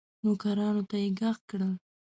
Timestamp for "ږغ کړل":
1.17-1.73